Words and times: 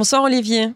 Bonsoir 0.00 0.22
Olivier. 0.22 0.68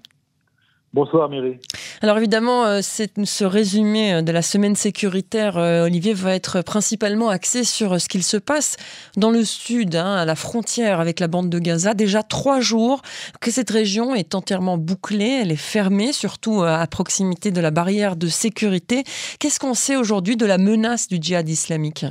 Bonsoir 0.93 1.31
Mireille. 1.31 1.59
Alors 2.03 2.19
évidemment, 2.19 2.67
euh, 2.67 2.83
ce 2.83 3.45
résumé 3.45 4.23
de 4.23 4.31
la 4.31 4.43
semaine 4.43 4.75
sécuritaire, 4.75 5.57
euh, 5.57 5.87
Olivier, 5.87 6.13
va 6.13 6.35
être 6.35 6.61
principalement 6.61 7.31
axé 7.31 7.65
sur 7.65 7.99
ce 7.99 8.07
qu'il 8.11 8.23
se 8.23 8.37
passe 8.37 8.77
dans 9.17 9.31
le 9.31 9.43
sud, 9.43 9.97
hein, 9.97 10.15
à 10.15 10.27
la 10.27 10.35
frontière 10.35 11.01
avec 11.01 11.21
la 11.21 11.29
bande 11.29 11.49
de 11.49 11.59
Gaza. 11.59 11.95
Déjà 11.95 12.23
trois 12.23 12.61
jours 12.61 13.01
que 13.41 13.51
cette 13.51 13.71
région 13.71 14.15
est 14.15 14.35
entièrement 14.35 14.77
bouclée, 14.77 15.41
elle 15.41 15.53
est 15.53 15.57
fermée, 15.57 16.13
surtout 16.13 16.61
euh, 16.61 16.67
à 16.67 16.87
proximité 16.87 17.51
de 17.51 17.63
la 17.63 17.71
barrière 17.71 18.17
de 18.17 18.27
sécurité. 18.27 19.05
Qu'est-ce 19.41 19.59
qu'on 19.59 19.73
sait 19.73 19.97
aujourd'hui 19.97 20.37
de 20.37 20.45
la 20.45 20.59
menace 20.59 21.09
du 21.09 21.17
djihad 21.19 21.49
islamique? 21.49 22.05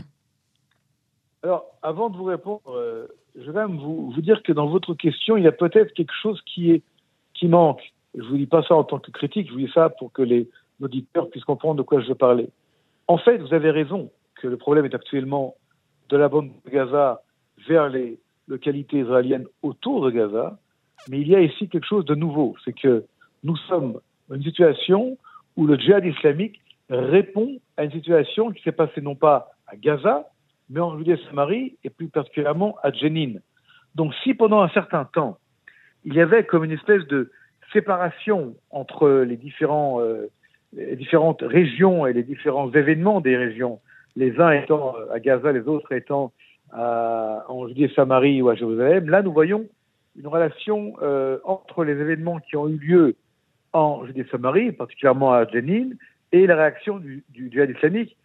Alors, 1.44 1.66
avant 1.84 2.10
de 2.10 2.18
vous 2.18 2.24
répondre, 2.24 2.64
je 3.36 3.52
vais 3.52 3.68
même 3.68 3.78
vous, 3.78 4.10
vous, 4.10 4.22
dire 4.22 4.42
que 4.42 4.52
dans 4.52 4.66
votre 4.66 4.96
question, 4.96 5.38
il 5.38 5.44
y 5.44 5.48
a 5.48 5.52
peut-être 5.52 5.94
quelque 5.94 6.14
chose 6.24 6.42
qui, 6.46 6.72
est, 6.72 6.82
manque 7.48 7.82
je 8.16 8.22
ne 8.22 8.28
vous 8.28 8.38
dis 8.38 8.46
pas 8.46 8.64
ça 8.64 8.76
en 8.76 8.84
tant 8.84 9.00
que 9.00 9.12
critique, 9.12 9.48
je 9.48 9.54
vous 9.54 9.60
dis 9.60 9.72
ça 9.74 9.90
pour 9.90 10.12
que 10.12 10.22
les 10.22 10.48
auditeurs 10.82 11.30
puissent 11.30 11.46
comprendre 11.46 11.76
de 11.76 11.82
quoi 11.82 12.02
je 12.02 12.08
veux 12.08 12.16
parler. 12.16 12.50
En 13.08 13.18
fait, 13.18 13.38
vous 13.38 13.54
avez 13.54 13.72
raison 13.72 14.12
que 14.36 14.48
le 14.48 14.58
problème 14.58 14.86
est 14.86 14.96
actuellement 14.96 15.56
de 16.10 16.18
la 16.18 16.30
bande 16.30 16.52
de 16.66 16.70
Gaza 16.70 17.22
vers 17.68 17.90
les 17.90 18.20
localités 18.48 19.00
israéliennes 19.00 19.48
autour 19.62 20.06
de 20.06 20.12
Gaza, 20.12 20.60
mais 21.10 21.22
il 21.22 21.28
y 21.28 21.36
a 21.36 21.42
ici 21.42 21.68
quelque 21.70 21.88
chose 21.88 22.06
de 22.06 22.16
nouveau, 22.16 22.56
c'est 22.64 22.74
que 22.74 23.06
nous 23.44 23.58
sommes 23.58 24.00
dans 24.30 24.36
une 24.36 24.44
situation 24.44 25.18
où 25.56 25.66
le 25.66 25.78
djihad 25.78 26.06
islamique 26.06 26.62
répond 26.90 27.58
à 27.78 27.86
une 27.86 27.92
situation 27.92 28.52
qui 28.52 28.62
s'est 28.64 28.72
passée 28.72 29.02
non 29.02 29.16
pas 29.16 29.52
à 29.68 29.76
Gaza, 29.76 30.28
mais 30.70 30.80
en 30.80 30.98
Judée-Samarie 30.98 31.78
et 31.84 31.90
plus 31.90 32.10
particulièrement 32.10 32.78
à 32.84 32.92
Jenin. 32.92 33.40
Donc 33.96 34.14
si 34.24 34.34
pendant 34.34 34.62
un 34.62 34.70
certain 34.70 35.06
temps, 35.06 35.38
il 36.06 36.14
y 36.14 36.22
avait 36.22 36.44
comme 36.44 36.64
une 36.64 36.72
espèce 36.72 37.06
de 37.08 37.32
séparation 37.72 38.56
entre 38.70 39.10
les, 39.10 39.38
différents, 39.38 40.02
euh, 40.02 40.30
les 40.74 40.96
différentes 40.96 41.42
régions 41.42 42.06
et 42.06 42.14
les 42.14 42.24
différents 42.24 42.72
événements 42.72 43.22
des 43.22 43.36
régions, 43.36 43.80
les 44.16 44.40
uns 44.40 44.52
étant 44.52 44.96
à 45.12 45.20
Gaza, 45.20 45.52
les 45.52 45.68
autres 45.68 45.92
étant 45.92 46.32
à, 46.72 47.46
en 47.48 47.68
Judée-Samarie 47.68 48.42
ou 48.42 48.50
à 48.50 48.56
Jérusalem, 48.56 49.10
là 49.10 49.22
nous 49.22 49.34
voyons 49.34 49.68
une 50.16 50.28
relation 50.28 50.94
euh, 51.02 51.40
entre 51.44 51.84
les 51.84 51.94
événements 51.94 52.40
qui 52.40 52.56
ont 52.56 52.68
eu 52.68 52.78
lieu 52.78 53.16
en 53.72 54.06
Judée-Samarie, 54.06 54.72
particulièrement 54.72 55.34
à 55.34 55.48
Jenin, 55.48 55.90
et 56.32 56.46
la 56.46 56.56
réaction 56.56 56.98
du, 57.00 57.24
du 57.30 57.50
djihad 57.52 57.72
islamique 57.72 58.16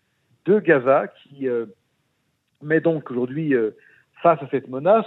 de 0.45 0.58
Gaza, 0.58 1.08
qui 1.08 1.48
euh, 1.48 1.67
met 2.62 2.80
donc 2.80 3.11
aujourd'hui 3.11 3.55
face 4.22 4.42
à 4.42 4.48
cette 4.50 4.69
menace 4.69 5.06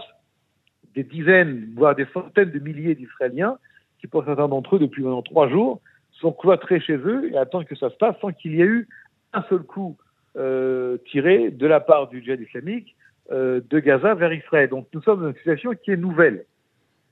des 0.96 1.04
dizaines, 1.04 1.70
voire 1.76 1.96
des 1.96 2.06
centaines 2.14 2.52
de 2.52 2.60
milliers 2.60 2.96
d'Israéliens 2.96 3.58
qui 4.02 4.08
pour 4.08 4.26
certains 4.26 4.48
d'entre 4.48 4.76
eux, 4.76 4.80
depuis 4.80 5.04
maintenant 5.04 5.22
trois 5.22 5.48
jours, 5.48 5.80
sont 6.12 6.32
cloîtrés 6.32 6.80
chez 6.80 6.98
eux 6.98 7.32
et 7.32 7.38
attendent 7.38 7.66
que 7.66 7.76
ça 7.76 7.90
se 7.90 7.96
passe 7.96 8.16
sans 8.20 8.32
qu'il 8.32 8.56
y 8.56 8.62
ait 8.62 8.66
eu 8.66 8.88
un 9.32 9.44
seul 9.44 9.60
coup 9.60 9.96
euh, 10.38 10.98
tiré 11.10 11.52
de 11.52 11.68
la 11.68 11.80
part 11.80 12.08
du 12.08 12.22
djihad 12.24 12.42
islamique 12.42 12.96
euh, 13.32 13.62
de 13.70 13.80
Gaza 13.80 14.16
vers 14.16 14.34
Israël. 14.34 14.70
Donc 14.70 14.88
nous 14.94 15.02
sommes 15.02 15.22
dans 15.22 15.30
une 15.30 15.36
situation 15.36 15.72
qui 15.74 15.92
est 15.92 15.98
nouvelle. 15.98 16.46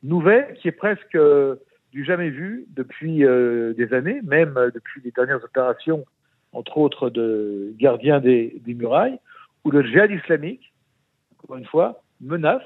Nouvelle, 0.03 0.55
qui 0.55 0.67
est 0.67 0.73
presque 0.73 1.15
euh, 1.15 1.55
du 1.91 2.03
jamais 2.05 2.29
vu 2.29 2.65
depuis 2.75 3.23
euh, 3.23 3.73
des 3.73 3.93
années, 3.93 4.21
même 4.23 4.57
euh, 4.57 4.71
depuis 4.71 5.01
les 5.03 5.11
dernières 5.11 5.43
opérations, 5.43 6.05
entre 6.51 6.77
autres 6.77 7.09
de 7.09 7.73
gardiens 7.77 8.19
des, 8.19 8.61
des 8.65 8.73
murailles, 8.73 9.19
où 9.63 9.71
le 9.71 9.83
djihad 9.83 10.09
islamique, 10.11 10.73
encore 11.43 11.57
une 11.57 11.65
fois, 11.65 12.01
menace, 12.21 12.63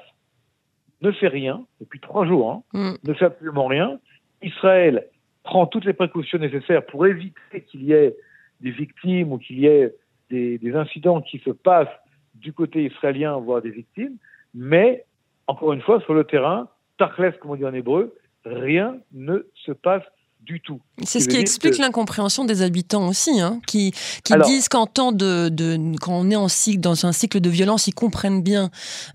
ne 1.04 1.12
fait 1.12 1.28
rien, 1.28 1.66
depuis 1.80 2.00
trois 2.00 2.26
jours, 2.26 2.52
hein, 2.52 2.64
mm. 2.74 3.08
ne 3.08 3.14
fait 3.14 3.26
absolument 3.26 3.68
rien, 3.68 4.00
Israël 4.42 5.08
prend 5.44 5.68
toutes 5.68 5.86
les 5.86 5.94
précautions 5.94 6.40
nécessaires 6.40 6.86
pour 6.86 7.06
éviter 7.06 7.62
qu'il 7.68 7.84
y 7.84 7.92
ait 7.92 8.16
des 8.62 8.72
victimes 8.72 9.34
ou 9.34 9.38
qu'il 9.38 9.60
y 9.60 9.68
ait 9.68 9.94
des, 10.30 10.76
incidents 10.76 11.22
qui 11.22 11.38
se 11.40 11.52
passent 11.52 12.00
du 12.34 12.54
côté 12.54 12.86
israélien, 12.86 13.38
voire 13.38 13.62
des 13.62 13.70
victimes, 13.70 14.16
mais 14.56 15.06
encore 15.46 15.74
une 15.74 15.82
fois, 15.82 16.02
sur 16.02 16.14
le 16.14 16.24
terrain, 16.24 16.70
Tarkles, 16.98 17.38
comme 17.40 17.52
on 17.52 17.56
dit 17.56 17.66
en 17.66 17.74
hébreu, 17.74 18.16
rien 18.46 18.98
ne 19.12 19.46
se 19.54 19.72
passe 19.72 20.04
du 20.46 20.60
tout. 20.60 20.82
C'est 21.04 21.20
ce 21.20 21.30
qui 21.30 21.38
explique 21.38 21.78
l'incompréhension 21.78 22.46
des 22.46 22.62
habitants 22.62 23.08
aussi, 23.08 23.40
hein, 23.40 23.60
qui, 23.68 23.92
qui 24.24 24.34
disent 24.46 24.68
qu'en 24.68 24.86
temps 24.86 25.12
de, 25.12 25.50
de, 25.50 25.78
quand 26.00 26.14
on 26.14 26.30
est 26.30 26.36
en 26.36 26.48
cycle, 26.48 26.80
dans 26.80 27.06
un 27.06 27.12
cycle 27.12 27.40
de 27.40 27.50
violence, 27.50 27.88
ils 27.88 27.94
comprennent 27.94 28.44
bien 28.44 28.70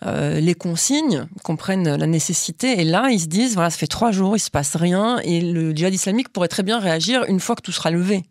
euh, 0.06 0.40
les 0.40 0.54
consignes, 0.54 1.26
comprennent 1.44 1.96
la 1.96 2.06
nécessité, 2.06 2.80
et 2.80 2.84
là 2.84 3.08
ils 3.10 3.20
se 3.20 3.28
disent 3.28 3.54
voilà, 3.54 3.70
ça 3.70 3.78
fait 3.78 3.86
trois 3.86 4.10
jours, 4.10 4.36
il 4.36 4.40
se 4.40 4.50
passe 4.50 4.76
rien, 4.76 5.18
et 5.18 5.40
le 5.40 5.72
djihad 5.72 5.92
islamique 5.92 6.30
pourrait 6.30 6.48
très 6.48 6.62
bien 6.62 6.78
réagir 6.78 7.24
une 7.28 7.40
fois 7.40 7.56
que 7.56 7.62
tout 7.62 7.72
sera 7.72 7.90
levé. 7.90 8.22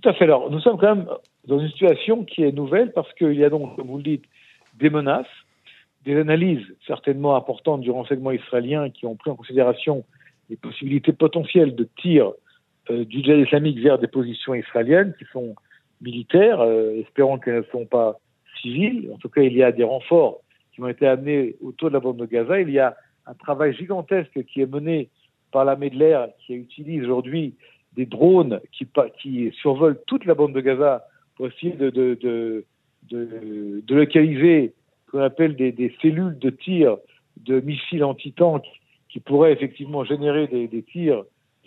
Tout 0.00 0.08
à 0.08 0.12
fait. 0.12 0.24
Alors 0.24 0.50
nous 0.50 0.60
sommes 0.60 0.78
quand 0.78 0.94
même 0.94 1.06
dans 1.46 1.58
une 1.58 1.70
situation 1.70 2.24
qui 2.24 2.42
est 2.42 2.52
nouvelle 2.52 2.92
parce 2.92 3.12
qu'il 3.14 3.34
y 3.34 3.44
a 3.44 3.50
donc, 3.50 3.76
comme 3.76 3.88
vous 3.88 3.98
le 3.98 4.02
dites, 4.02 4.24
des 4.78 4.90
menaces, 4.90 5.26
des 6.04 6.16
analyses 6.16 6.66
certainement 6.86 7.36
importantes 7.36 7.80
du 7.80 7.90
renseignement 7.90 8.32
israélien 8.32 8.90
qui 8.90 9.06
ont 9.06 9.14
pris 9.14 9.30
en 9.30 9.36
considération 9.36 10.04
les 10.50 10.56
possibilités 10.56 11.12
potentielles 11.12 11.74
de 11.74 11.88
tir 12.00 12.32
euh, 12.90 13.04
du 13.04 13.22
djihad 13.22 13.40
islamique 13.40 13.78
vers 13.78 13.98
des 13.98 14.08
positions 14.08 14.54
israéliennes 14.54 15.14
qui 15.18 15.24
sont 15.32 15.54
militaires, 16.00 16.60
euh, 16.60 17.00
espérons 17.00 17.38
qu'elles 17.38 17.58
ne 17.58 17.72
sont 17.72 17.86
pas 17.86 18.18
civiles. 18.60 19.10
En 19.12 19.18
tout 19.18 19.28
cas, 19.28 19.42
il 19.42 19.54
y 19.54 19.62
a 19.62 19.72
des 19.72 19.84
renforts 19.84 20.40
qui 20.72 20.82
ont 20.82 20.88
été 20.88 21.06
amenés 21.06 21.56
autour 21.62 21.88
de 21.88 21.94
la 21.94 22.00
bande 22.00 22.18
de 22.18 22.26
Gaza. 22.26 22.60
Il 22.60 22.70
y 22.70 22.78
a 22.78 22.96
un 23.26 23.34
travail 23.34 23.74
gigantesque 23.74 24.44
qui 24.44 24.60
est 24.60 24.70
mené 24.70 25.08
par 25.50 25.64
l'armée 25.64 25.88
de 25.88 25.96
l'air 25.96 26.28
qui 26.44 26.54
utilise 26.54 27.04
aujourd'hui 27.04 27.54
des 27.96 28.06
drones 28.06 28.60
qui, 28.72 29.52
survolent 29.60 30.00
toute 30.06 30.24
la 30.24 30.34
bande 30.34 30.52
de 30.52 30.60
Gaza 30.60 31.06
pour 31.36 31.46
essayer 31.46 31.72
de, 31.72 32.64
localiser 33.88 34.74
ce 35.06 35.10
qu'on 35.10 35.20
appelle 35.20 35.56
des, 35.56 35.72
des 35.72 35.94
cellules 36.02 36.38
de 36.38 36.50
tir 36.50 36.98
de 37.36 37.60
missiles 37.60 38.04
anti-tanks 38.04 38.66
qui 39.14 39.20
pourraient 39.20 39.52
effectivement 39.52 40.02
générer 40.02 40.48
des, 40.48 40.82
tirs 40.82 41.22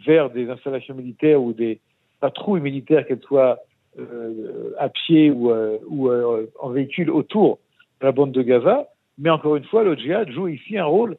vers 0.06 0.30
des 0.30 0.50
installations 0.50 0.94
militaires 0.94 1.42
ou 1.42 1.54
des 1.54 1.80
patrouilles 2.20 2.60
militaires, 2.60 3.08
qu'elles 3.08 3.22
soient 3.22 3.60
euh, 3.98 4.74
à 4.78 4.90
pied 4.90 5.32
ou, 5.32 5.50
euh, 5.50 5.80
euh, 5.90 6.48
en 6.60 6.72
véhicule 6.72 7.10
autour 7.10 7.60
de 8.02 8.06
la 8.06 8.12
bande 8.12 8.34
de 8.34 8.42
Gaza. 8.42 8.90
Mais 9.18 9.30
encore 9.30 9.56
une 9.56 9.64
fois, 9.64 9.86
le 9.86 9.96
djihad 9.96 10.30
joue 10.30 10.50
ici 10.50 10.78
un 10.78 10.84
rôle 10.84 11.16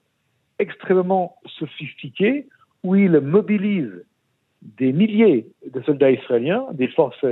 extrêmement 0.59 1.37
sophistiqué 1.47 2.47
où 2.85 2.95
il 2.95 3.13
mobilise 3.21 4.05
des 4.61 4.93
milliers 4.93 5.47
de 5.65 5.81
soldats 5.81 6.11
israéliens, 6.11 6.67
des 6.73 6.89
forces 6.89 7.25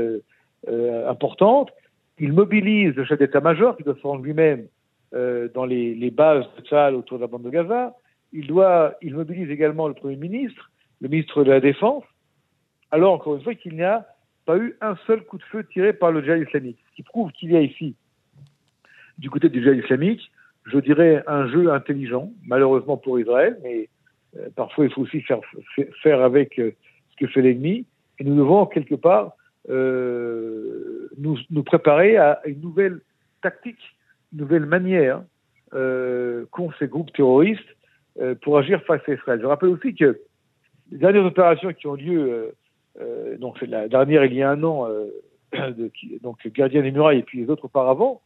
importantes. 1.07 1.71
Il 2.19 2.33
mobilise 2.33 2.95
le 2.95 3.05
chef 3.05 3.19
d'état-major 3.19 3.77
qui 3.77 3.83
doit 3.83 3.97
se 3.97 4.07
rendre 4.07 4.23
lui-même 4.23 4.67
dans 5.13 5.67
les, 5.67 6.11
bases 6.11 6.47
de 6.57 6.95
autour 6.95 7.19
de 7.19 7.23
la 7.23 7.27
bande 7.27 7.43
de 7.43 7.51
Gaza 7.51 7.95
il, 8.37 8.47
doit, 8.47 8.95
il 9.01 9.15
mobilise 9.15 9.51
également 9.51 9.89
le 9.89 9.95
Premier 9.95 10.17
ministre, 10.17 10.71
le 11.01 11.09
ministre 11.09 11.43
de 11.43 11.51
la 11.51 11.61
Défense, 11.61 12.05
alors 12.91 13.15
encore 13.15 13.37
une 13.37 13.43
fois 13.43 13.55
qu'il 13.55 13.75
n'y 13.75 13.83
a 13.83 14.07
pas 14.45 14.59
eu 14.59 14.77
un 14.81 14.95
seul 15.07 15.25
coup 15.25 15.39
de 15.39 15.43
feu 15.45 15.65
tiré 15.73 15.93
par 15.93 16.13
le 16.13 16.23
djihad 16.23 16.41
islamique. 16.41 16.79
Ce 16.91 16.97
qui 16.97 17.03
prouve 17.03 17.33
qu'il 17.33 17.51
y 17.53 17.57
a 17.57 17.61
ici, 17.61 17.97
du 19.19 19.31
côté 19.31 19.49
du 19.49 19.63
djihad 19.63 19.79
islamique, 19.79 20.31
je 20.67 20.79
dirais 20.79 21.25
un 21.27 21.49
jeu 21.49 21.73
intelligent, 21.73 22.31
malheureusement 22.47 22.97
pour 22.97 23.19
Israël, 23.19 23.59
mais 23.63 23.89
euh, 24.37 24.49
parfois 24.55 24.85
il 24.85 24.93
faut 24.93 25.03
aussi 25.03 25.23
faire, 25.23 26.21
avec 26.21 26.59
euh, 26.59 26.73
ce 27.11 27.17
que 27.17 27.27
fait 27.33 27.43
l'ennemi, 27.43 27.87
et 28.19 28.25
nous 28.25 28.37
devons 28.37 28.67
quelque 28.67 28.95
part 28.95 29.33
euh, 29.69 31.09
nous, 31.19 31.39
nous, 31.51 31.63
préparer 31.65 32.19
à 32.19 32.41
une 32.45 32.61
nouvelle 32.61 33.01
tactique, 33.43 33.97
une 34.33 34.41
nouvelle 34.41 34.67
manière 34.67 35.23
qu'ont 35.73 36.73
ces 36.79 36.87
groupes 36.87 37.13
terroristes 37.13 37.77
pour 38.43 38.59
agir 38.59 38.83
face 38.85 39.03
à 39.09 39.13
Israël. 39.13 39.41
Je 39.41 39.47
rappelle 39.47 39.69
aussi 39.71 39.95
que 39.95 40.21
les 40.91 40.99
dernières 40.99 41.25
opérations 41.25 41.73
qui 41.73 41.87
ont 41.87 41.95
lieu, 41.95 42.21
euh, 42.21 42.53
euh 43.01 43.39
donc 43.39 43.61
la 43.63 43.89
dernière 43.89 44.25
il 44.25 44.35
y 44.35 44.43
a 44.43 44.51
un 44.51 44.63
an, 44.63 44.89
euh, 44.89 45.11
de, 45.71 45.91
donc 46.23 46.47
Gardien 46.49 46.83
des 46.83 46.91
Murailles 46.91 47.21
et 47.21 47.23
puis 47.23 47.41
les 47.41 47.51
autres 47.51 47.67
auparavant, 47.67 48.21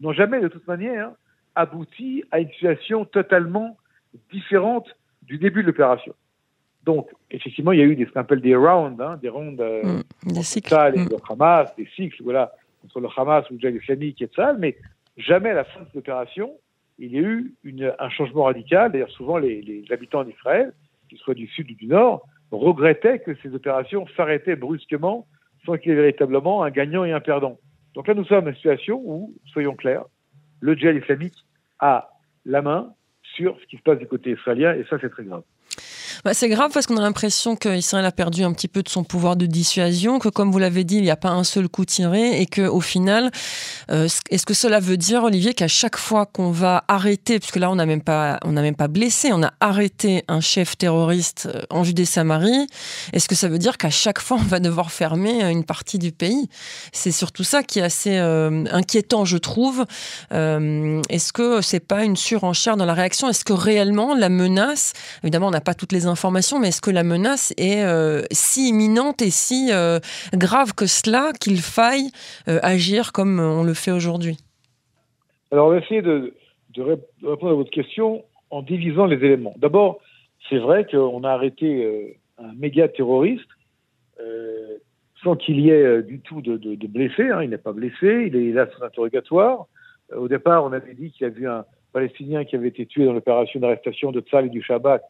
n'ont 0.00 0.12
jamais 0.12 0.40
de 0.40 0.48
toute 0.48 0.66
manière 0.66 1.12
abouti 1.54 2.24
à 2.30 2.40
une 2.40 2.50
situation 2.50 3.04
totalement 3.04 3.76
différente 4.32 4.88
du 5.22 5.38
début 5.38 5.62
de 5.62 5.68
l'opération. 5.68 6.14
Donc, 6.84 7.10
effectivement, 7.30 7.72
il 7.72 7.78
y 7.78 7.82
a 7.82 7.84
eu 7.84 7.94
des, 7.94 8.06
ce 8.06 8.10
qu'on 8.10 8.20
appelle 8.20 8.40
des 8.40 8.56
rounds, 8.56 9.02
hein, 9.02 9.18
des 9.20 9.28
rondes 9.28 9.60
euh, 9.60 9.82
mmh, 10.24 10.32
des 10.32 10.42
cycles. 10.42 10.74
Mmh. 10.74 11.08
le 11.10 11.16
Hamas, 11.28 11.74
des 11.76 11.86
cycles, 11.94 12.22
voilà, 12.22 12.52
entre 12.84 13.00
le 13.00 13.08
Hamas 13.14 13.48
ou 13.50 13.54
le 13.54 13.58
djihad 13.58 13.74
islamique 13.74 14.22
et 14.22 14.30
ça, 14.34 14.54
mais 14.58 14.78
jamais 15.18 15.50
à 15.50 15.54
la 15.54 15.64
fin 15.64 15.80
de 15.80 15.88
l'opération, 15.94 16.52
il 17.00 17.12
y 17.12 17.18
a 17.18 17.22
eu 17.22 17.54
un 17.98 18.10
changement 18.10 18.44
radical. 18.44 18.92
D'ailleurs, 18.92 19.10
souvent, 19.10 19.38
les, 19.38 19.62
les 19.62 19.84
habitants 19.90 20.22
d'Israël, 20.22 20.72
qu'ils 21.08 21.18
soient 21.18 21.34
du 21.34 21.46
sud 21.48 21.70
ou 21.70 21.74
du 21.74 21.86
nord, 21.86 22.26
regrettaient 22.50 23.20
que 23.20 23.34
ces 23.42 23.54
opérations 23.54 24.06
s'arrêtaient 24.16 24.56
brusquement 24.56 25.26
sans 25.64 25.76
qu'il 25.76 25.90
y 25.90 25.92
ait 25.92 25.96
véritablement 25.96 26.62
un 26.62 26.70
gagnant 26.70 27.04
et 27.04 27.12
un 27.12 27.20
perdant. 27.20 27.58
Donc 27.94 28.06
là, 28.06 28.14
nous 28.14 28.24
sommes 28.24 28.44
dans 28.44 28.50
une 28.50 28.56
situation 28.56 29.00
où, 29.04 29.34
soyons 29.46 29.74
clairs, 29.74 30.04
le 30.60 30.74
djihad 30.74 30.96
islamique 30.96 31.34
a 31.78 32.10
la 32.44 32.62
main 32.62 32.92
sur 33.22 33.58
ce 33.60 33.66
qui 33.66 33.76
se 33.76 33.82
passe 33.82 33.98
du 33.98 34.06
côté 34.06 34.32
israélien, 34.32 34.74
et 34.74 34.84
ça, 34.84 34.98
c'est 35.00 35.10
très 35.10 35.24
grave. 35.24 35.42
Bah, 36.22 36.34
c'est 36.34 36.50
grave 36.50 36.70
parce 36.74 36.86
qu'on 36.86 36.98
a 36.98 37.00
l'impression 37.00 37.56
qu'Israël 37.56 38.04
a 38.04 38.12
perdu 38.12 38.44
un 38.44 38.52
petit 38.52 38.68
peu 38.68 38.82
de 38.82 38.90
son 38.90 39.04
pouvoir 39.04 39.36
de 39.36 39.46
dissuasion, 39.46 40.18
que 40.18 40.28
comme 40.28 40.52
vous 40.52 40.58
l'avez 40.58 40.84
dit, 40.84 40.96
il 40.96 41.02
n'y 41.02 41.10
a 41.10 41.16
pas 41.16 41.30
un 41.30 41.44
seul 41.44 41.66
coup 41.68 41.86
tiré 41.86 42.42
et 42.42 42.46
qu'au 42.46 42.80
final, 42.82 43.30
euh, 43.90 44.06
est-ce 44.28 44.44
que 44.44 44.52
cela 44.52 44.80
veut 44.80 44.98
dire, 44.98 45.24
Olivier, 45.24 45.54
qu'à 45.54 45.68
chaque 45.68 45.96
fois 45.96 46.26
qu'on 46.26 46.50
va 46.50 46.84
arrêter, 46.88 47.38
puisque 47.38 47.56
là 47.56 47.70
on 47.70 47.76
n'a 47.76 47.86
même, 47.86 48.02
pas, 48.02 48.38
même 48.44 48.76
pas 48.76 48.88
blessé, 48.88 49.32
on 49.32 49.42
a 49.42 49.52
arrêté 49.60 50.22
un 50.28 50.42
chef 50.42 50.76
terroriste 50.76 51.48
euh, 51.54 51.62
en 51.70 51.84
Judée-Samarie, 51.84 52.66
est-ce 53.14 53.26
que 53.26 53.34
ça 53.34 53.48
veut 53.48 53.58
dire 53.58 53.78
qu'à 53.78 53.90
chaque 53.90 54.20
fois 54.20 54.36
on 54.38 54.44
va 54.44 54.60
devoir 54.60 54.92
fermer 54.92 55.42
une 55.50 55.64
partie 55.64 55.98
du 55.98 56.12
pays? 56.12 56.50
C'est 56.92 57.12
surtout 57.12 57.44
ça 57.44 57.62
qui 57.62 57.78
est 57.78 57.82
assez 57.82 58.18
inquiétant, 58.18 59.24
je 59.24 59.38
trouve. 59.38 59.86
est-ce 60.30 61.32
que 61.32 61.62
c'est 61.62 61.80
pas 61.80 62.04
une 62.04 62.16
surenchère 62.16 62.76
dans 62.76 62.84
la 62.84 62.94
réaction? 62.94 63.28
Est-ce 63.28 63.44
que 63.44 63.54
réellement 63.54 64.14
la 64.14 64.28
menace, 64.28 64.92
évidemment 65.22 65.48
on 65.48 65.52
n'a 65.52 65.60
pas 65.60 65.74
toutes 65.74 65.92
les 65.92 66.06
mais 66.60 66.68
est-ce 66.68 66.80
que 66.80 66.90
la 66.90 67.04
menace 67.04 67.52
est 67.56 67.84
euh, 67.84 68.22
si 68.30 68.68
imminente 68.68 69.22
et 69.22 69.30
si 69.30 69.70
euh, 69.72 69.98
grave 70.34 70.74
que 70.74 70.86
cela 70.86 71.32
qu'il 71.32 71.58
faille 71.58 72.10
euh, 72.48 72.58
agir 72.62 73.12
comme 73.12 73.40
on 73.40 73.62
le 73.62 73.74
fait 73.74 73.92
aujourd'hui? 73.92 74.38
Alors 75.50 75.68
on 75.68 75.70
va 75.70 75.78
essayer 75.78 76.02
de, 76.02 76.34
répondre 77.22 77.52
à 77.52 77.54
votre 77.54 77.70
question 77.70 78.24
en 78.50 78.62
divisant 78.62 79.06
les 79.06 79.16
éléments. 79.16 79.54
D'abord, 79.56 80.00
c'est 80.48 80.58
vrai 80.58 80.86
qu'on 80.90 81.24
a 81.24 81.30
arrêté 81.30 82.18
un 82.38 82.52
méga 82.54 82.88
terroriste 82.88 83.50
sans 85.22 85.36
qu'il 85.36 85.60
y 85.60 85.70
ait 85.70 86.02
du 86.02 86.20
tout 86.20 86.40
de, 86.40 86.86
blessés. 86.86 87.30
Hein. 87.30 87.42
Il 87.42 87.50
n'est 87.50 87.58
pas 87.58 87.72
blessé, 87.72 88.26
il 88.26 88.36
est 88.36 88.52
là 88.52 88.68
sous 88.70 88.82
interrogatoire. 88.82 89.66
Au 90.16 90.28
départ, 90.28 90.64
on 90.64 90.72
avait 90.72 90.94
dit 90.94 91.10
qu'il 91.10 91.26
y 91.26 91.30
avait 91.30 91.46
un 91.46 91.64
Palestinien 91.92 92.44
qui 92.44 92.56
avait 92.56 92.68
été 92.68 92.86
tué 92.86 93.04
dans 93.04 93.12
l'opération 93.12 93.60
d'arrestation 93.60 94.12
de 94.12 94.20
Tzal 94.20 94.46
et 94.46 94.50
du 94.50 94.62
Shabbat 94.62 95.02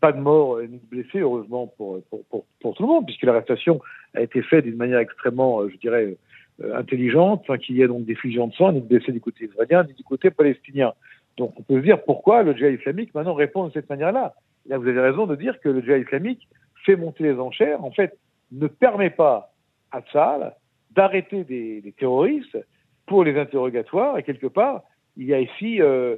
pas 0.00 0.12
de 0.12 0.20
morts 0.20 0.60
ni 0.60 0.78
de 0.78 0.86
blessés, 0.86 1.20
heureusement 1.20 1.66
pour, 1.76 2.00
pour, 2.08 2.44
pour, 2.60 2.74
tout 2.74 2.82
le 2.82 2.88
monde, 2.88 3.06
puisque 3.06 3.22
l'arrestation 3.22 3.80
a 4.14 4.22
été 4.22 4.42
faite 4.42 4.64
d'une 4.64 4.76
manière 4.76 4.98
extrêmement, 4.98 5.60
euh, 5.60 5.68
je 5.68 5.76
dirais, 5.76 6.16
euh, 6.62 6.76
intelligente, 6.76 7.44
sans 7.46 7.56
qu'il 7.58 7.76
y 7.76 7.82
ait 7.82 7.88
donc 7.88 8.04
des 8.04 8.14
fusions 8.14 8.48
de 8.48 8.54
sang, 8.54 8.72
ni 8.72 8.80
de 8.80 8.86
blessés 8.86 9.12
du 9.12 9.20
côté 9.20 9.44
israélien, 9.44 9.84
ni 9.84 9.92
du 9.92 10.02
côté 10.02 10.30
palestinien. 10.30 10.92
Donc 11.36 11.54
on 11.58 11.62
peut 11.62 11.76
se 11.76 11.84
dire 11.84 12.02
pourquoi 12.02 12.42
le 12.42 12.54
djihad 12.54 12.74
islamique 12.74 13.14
maintenant 13.14 13.34
répond 13.34 13.66
de 13.66 13.72
cette 13.72 13.88
manière-là. 13.88 14.34
Là, 14.66 14.78
vous 14.78 14.88
avez 14.88 15.00
raison 15.00 15.26
de 15.26 15.36
dire 15.36 15.60
que 15.60 15.68
le 15.68 15.80
djihad 15.80 16.02
islamique 16.02 16.48
fait 16.84 16.96
monter 16.96 17.24
les 17.24 17.38
enchères, 17.38 17.84
en 17.84 17.90
fait, 17.90 18.16
ne 18.52 18.66
permet 18.66 19.10
pas 19.10 19.52
à 19.92 20.00
Tzal 20.00 20.54
d'arrêter 20.92 21.44
des, 21.44 21.80
des, 21.82 21.92
terroristes 21.92 22.58
pour 23.06 23.24
les 23.24 23.38
interrogatoires, 23.38 24.18
et 24.18 24.22
quelque 24.22 24.46
part, 24.46 24.82
il 25.16 25.26
y 25.26 25.34
a 25.34 25.40
ici, 25.40 25.80
euh, 25.80 26.16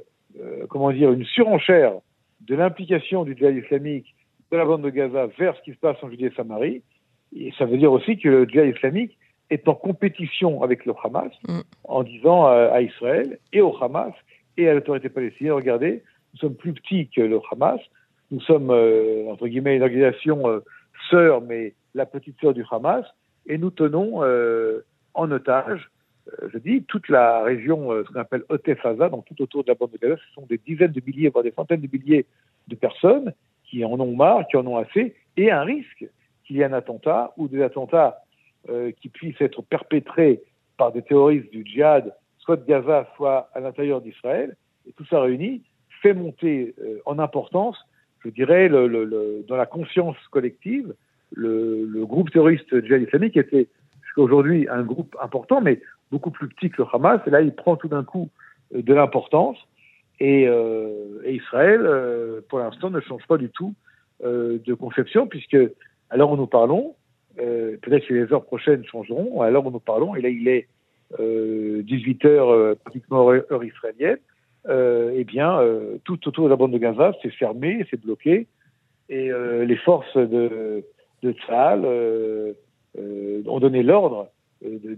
comment 0.69 0.91
dire, 0.91 1.11
une 1.11 1.25
surenchère 1.25 1.93
de 2.47 2.55
l'implication 2.55 3.23
du 3.23 3.35
djihad 3.35 3.55
islamique 3.55 4.15
de 4.51 4.57
la 4.57 4.65
bande 4.65 4.83
de 4.83 4.89
Gaza 4.89 5.27
vers 5.37 5.55
ce 5.57 5.61
qui 5.61 5.71
se 5.71 5.79
passe 5.79 5.97
en 6.01 6.09
Judée 6.09 6.31
et 7.35 7.51
ça 7.57 7.65
veut 7.65 7.77
dire 7.77 7.91
aussi 7.91 8.17
que 8.17 8.29
le 8.29 8.45
djihad 8.45 8.75
islamique 8.75 9.17
est 9.49 9.67
en 9.67 9.75
compétition 9.75 10.63
avec 10.63 10.85
le 10.85 10.93
Hamas 11.03 11.31
mm. 11.47 11.61
en 11.85 12.03
disant 12.03 12.45
à, 12.45 12.81
Israël 12.81 13.39
et 13.51 13.61
au 13.61 13.75
Hamas 13.81 14.13
et 14.57 14.69
à 14.69 14.73
l'autorité 14.73 15.09
palestinienne, 15.09 15.53
regardez, 15.53 16.03
nous 16.33 16.39
sommes 16.39 16.55
plus 16.55 16.73
petits 16.73 17.09
que 17.09 17.21
le 17.21 17.39
Hamas, 17.51 17.79
nous 18.31 18.41
sommes, 18.41 18.71
euh, 18.71 19.31
entre 19.31 19.47
guillemets, 19.47 19.75
une 19.75 19.83
organisation 19.83 20.47
euh, 20.47 20.59
sœur, 21.09 21.41
mais 21.41 21.73
la 21.93 22.05
petite 22.05 22.39
sœur 22.39 22.53
du 22.53 22.63
Hamas, 22.69 23.05
et 23.47 23.57
nous 23.57 23.71
tenons 23.71 24.23
euh, 24.23 24.85
en 25.13 25.29
otage 25.31 25.89
je 26.53 26.57
dis, 26.57 26.83
toute 26.83 27.09
la 27.09 27.43
région, 27.43 27.91
euh, 27.91 28.03
ce 28.05 28.13
qu'on 28.13 28.19
appelle 28.19 28.43
Otefaza, 28.49 29.09
donc 29.09 29.25
tout 29.25 29.41
autour 29.41 29.63
de 29.63 29.69
la 29.69 29.75
bande 29.75 29.91
de 29.91 29.97
Gaza, 29.97 30.15
ce 30.15 30.33
sont 30.33 30.45
des 30.45 30.57
dizaines 30.57 30.91
de 30.91 31.01
milliers, 31.05 31.29
voire 31.29 31.43
des 31.43 31.51
centaines 31.51 31.81
de 31.81 31.89
milliers 31.91 32.25
de 32.67 32.75
personnes 32.75 33.33
qui 33.65 33.83
en 33.83 33.99
ont 33.99 34.15
marre, 34.15 34.47
qui 34.47 34.57
en 34.57 34.65
ont 34.65 34.77
assez, 34.77 35.15
et 35.35 35.51
un 35.51 35.63
risque 35.63 36.05
qu'il 36.45 36.57
y 36.57 36.61
ait 36.61 36.65
un 36.65 36.73
attentat 36.73 37.33
ou 37.37 37.47
des 37.47 37.61
attentats 37.61 38.21
euh, 38.69 38.91
qui 39.01 39.09
puissent 39.09 39.41
être 39.41 39.61
perpétrés 39.61 40.41
par 40.77 40.91
des 40.91 41.01
terroristes 41.01 41.51
du 41.51 41.65
djihad, 41.65 42.13
soit 42.39 42.57
de 42.57 42.65
Gaza, 42.65 43.07
soit 43.15 43.49
à 43.53 43.59
l'intérieur 43.59 44.01
d'Israël. 44.01 44.55
Et 44.87 44.91
tout 44.93 45.05
ça 45.05 45.21
réuni 45.21 45.61
fait 46.01 46.13
monter 46.13 46.75
en 47.05 47.17
importance, 47.19 47.77
je 48.25 48.29
dirais, 48.29 48.67
dans 48.67 49.55
la 49.55 49.65
conscience 49.65 50.17
collective, 50.31 50.93
le, 51.31 52.03
groupe 52.03 52.31
terroriste 52.31 52.81
djihad 52.83 53.01
islamique 53.01 53.37
était 53.37 53.69
aujourd'hui 54.17 54.67
un 54.69 54.83
groupe 54.83 55.15
important, 55.21 55.61
mais 55.61 55.81
beaucoup 56.13 56.29
plus 56.29 56.47
petit 56.47 56.69
que 56.69 56.83
le 56.83 56.87
Hamas. 56.93 57.19
Et 57.25 57.31
là, 57.31 57.41
il 57.41 57.53
prend 57.53 57.75
tout 57.75 57.87
d'un 57.87 58.03
coup 58.03 58.29
euh, 58.73 58.83
de 58.83 58.93
l'importance. 58.93 59.57
Et, 60.19 60.47
euh, 60.47 61.19
Israël, 61.25 61.81
euh, 61.83 62.41
pour 62.49 62.59
l'instant, 62.59 62.91
ne 62.91 63.01
change 63.01 63.25
pas 63.27 63.37
du 63.37 63.49
tout 63.49 63.73
de 64.23 64.73
conception, 64.73 65.27
puisque 65.27 65.57
à 66.09 66.15
l'heure 66.15 66.31
où 66.31 66.37
nous 66.37 66.47
parlons, 66.47 66.95
peut-être 67.35 68.07
que 68.07 68.13
les 68.13 68.31
heures 68.31 68.45
prochaines 68.45 68.85
changeront, 68.85 69.41
à 69.41 69.49
l'heure 69.49 69.65
où 69.65 69.71
nous 69.71 69.81
parlons, 69.81 70.15
et 70.15 70.21
là 70.21 70.29
il 70.29 70.47
est 70.47 70.69
18 71.19 72.23
heures 72.23 72.77
pratiquement 72.77 73.29
heure, 73.29 73.63
israélienne, 73.65 74.19
eh 74.69 75.23
bien, 75.25 75.59
tout 76.05 76.25
autour 76.25 76.45
de 76.45 76.49
la 76.51 76.55
bande 76.55 76.71
de 76.71 76.77
Gaza, 76.77 77.11
c'est 77.21 77.31
fermé, 77.31 77.85
c'est 77.89 77.99
bloqué, 77.99 78.47
et 79.09 79.29
les 79.65 79.77
forces 79.77 80.15
de, 80.15 80.85
de 81.21 81.35
ont 83.45 83.59
donné 83.59 83.83
l'ordre 83.83 84.29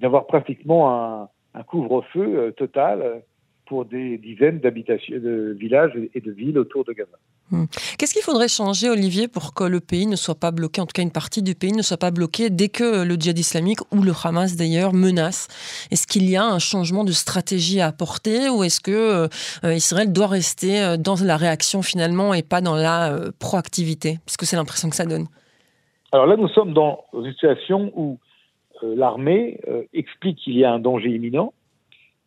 d'avoir 0.01 0.27
pratiquement 0.27 0.91
un, 0.91 1.29
un 1.55 1.63
couvre-feu 1.63 2.37
euh, 2.37 2.51
total 2.51 3.01
euh, 3.01 3.19
pour 3.65 3.85
des 3.85 4.17
dizaines 4.19 4.59
d'habitations, 4.59 5.17
de 5.17 5.55
villages 5.59 5.93
et 6.13 6.21
de 6.21 6.31
villes 6.31 6.59
autour 6.59 6.83
de 6.83 6.93
Gaza. 6.93 7.17
Hmm. 7.49 7.65
Qu'est-ce 7.97 8.13
qu'il 8.13 8.21
faudrait 8.21 8.47
changer, 8.47 8.89
Olivier, 8.89 9.27
pour 9.27 9.55
que 9.55 9.63
le 9.63 9.79
pays 9.79 10.05
ne 10.05 10.15
soit 10.15 10.35
pas 10.35 10.51
bloqué, 10.51 10.81
en 10.81 10.85
tout 10.85 10.93
cas 10.93 11.01
une 11.01 11.11
partie 11.11 11.41
du 11.41 11.55
pays 11.55 11.71
ne 11.71 11.81
soit 11.81 11.97
pas 11.97 12.11
bloquée 12.11 12.51
dès 12.51 12.69
que 12.69 13.03
le 13.03 13.15
djihad 13.15 13.37
islamique 13.39 13.79
ou 13.91 14.03
le 14.03 14.11
Hamas 14.23 14.55
d'ailleurs 14.55 14.93
menace? 14.93 15.47
Est-ce 15.91 16.05
qu'il 16.05 16.29
y 16.29 16.35
a 16.35 16.43
un 16.43 16.59
changement 16.59 17.03
de 17.03 17.11
stratégie 17.11 17.81
à 17.81 17.87
apporter 17.87 18.49
ou 18.49 18.63
est-ce 18.63 18.79
que 18.79 19.27
Israël 19.63 20.11
doit 20.11 20.27
rester 20.27 20.95
dans 20.99 21.15
la 21.23 21.37
réaction 21.37 21.81
finalement 21.81 22.33
et 22.33 22.43
pas 22.43 22.61
dans 22.61 22.75
la 22.75 23.15
proactivité? 23.39 24.19
Parce 24.25 24.37
que 24.37 24.45
c'est 24.45 24.55
l'impression 24.55 24.89
que 24.89 24.95
ça 24.95 25.05
donne. 25.05 25.27
Alors 26.11 26.27
là, 26.27 26.37
nous 26.37 26.47
sommes 26.49 26.73
dans 26.73 27.03
une 27.13 27.31
situation 27.31 27.91
où 27.95 28.13
euh, 28.13 28.24
l'armée 28.95 29.59
euh, 29.67 29.83
explique 29.93 30.37
qu'il 30.37 30.57
y 30.57 30.65
a 30.65 30.71
un 30.71 30.79
danger 30.79 31.09
imminent, 31.09 31.53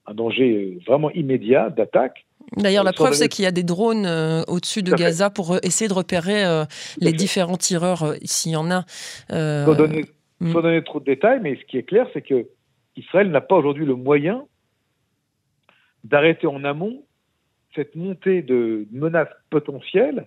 un 0.06 0.14
danger 0.14 0.76
euh, 0.76 0.80
vraiment 0.86 1.10
immédiat 1.10 1.70
d'attaque. 1.70 2.26
D'ailleurs, 2.56 2.84
la 2.84 2.92
preuve, 2.92 3.12
c'est 3.12 3.28
qu'il 3.28 3.44
y 3.44 3.48
a 3.48 3.52
des 3.52 3.62
drones 3.62 4.06
au-dessus 4.48 4.82
de 4.82 4.92
Gaza 4.94 5.28
pour 5.28 5.56
essayer 5.62 5.86
de 5.86 5.92
repérer 5.92 6.44
les 6.98 7.12
différents 7.12 7.58
tireurs, 7.58 8.14
s'il 8.22 8.52
y 8.52 8.56
en 8.56 8.70
a. 8.70 8.86
Euh... 9.30 9.66
Sans, 9.66 9.74
donner, 9.74 10.06
hmm. 10.40 10.52
donner, 10.54 10.82
trop 10.82 10.98
de 10.98 11.04
détails, 11.04 11.40
mais 11.42 11.56
ce 11.56 11.64
qui 11.66 11.76
est 11.76 11.82
clair, 11.82 12.06
c'est 12.14 12.22
que 12.22 12.46
Israël 12.96 13.30
n'a 13.30 13.42
pas 13.42 13.56
aujourd'hui 13.56 13.84
le 13.84 13.96
moyen 13.96 14.46
d'arrêter 16.04 16.46
en 16.46 16.64
amont 16.64 17.02
cette 17.74 17.94
montée 17.94 18.40
de 18.40 18.86
menaces 18.92 19.28
potentielles 19.50 20.26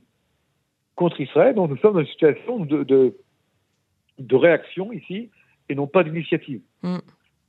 contre 0.96 1.20
Israël. 1.20 1.56
Donc 1.56 1.70
nous 1.70 1.78
sommes 1.78 1.94
dans 1.94 2.02
une 2.02 2.08
situation 2.08 2.60
de, 2.60 2.84
de, 2.84 3.18
de 4.20 4.36
réaction 4.36 4.92
ici 4.92 5.30
et 5.72 5.76
non 5.76 5.88
pas 5.88 6.04
d'initiative. 6.04 6.62
Mm. 6.84 6.98